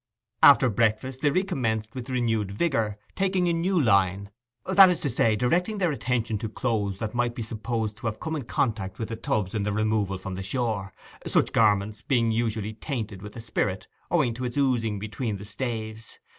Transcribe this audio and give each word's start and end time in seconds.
After 0.41 0.67
breakfast 0.67 1.21
they 1.21 1.29
recommenced 1.29 1.93
with 1.93 2.09
renewed 2.09 2.49
vigour, 2.49 2.97
taking 3.15 3.47
a 3.47 3.53
new 3.53 3.79
line; 3.79 4.31
that 4.65 4.89
is 4.89 4.99
to 5.01 5.11
say, 5.11 5.35
directing 5.35 5.77
their 5.77 5.91
attention 5.91 6.39
to 6.39 6.49
clothes 6.49 6.97
that 6.97 7.13
might 7.13 7.35
be 7.35 7.43
supposed 7.43 7.97
to 7.97 8.07
have 8.07 8.19
come 8.19 8.35
in 8.35 8.45
contact 8.45 8.97
with 8.97 9.09
the 9.09 9.15
tubs 9.15 9.53
in 9.53 9.61
their 9.61 9.73
removal 9.73 10.17
from 10.17 10.33
the 10.33 10.41
shore, 10.41 10.91
such 11.27 11.51
garments 11.53 12.01
being 12.01 12.31
usually 12.31 12.73
tainted 12.73 13.21
with 13.21 13.33
the 13.33 13.39
spirit, 13.41 13.85
owing 14.09 14.33
to 14.33 14.43
its 14.43 14.57
oozing 14.57 14.97
between 14.97 15.37
the 15.37 15.45
staves. 15.45 16.17